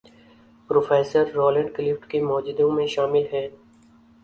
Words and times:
Professor 0.69 1.23
Roland 1.35 1.69
Clift 1.75 2.09
کے 2.11 2.21
موجدوں 2.21 2.71
میں 2.71 2.87
شامل 2.87 3.25
ہیں۔ 3.33 3.47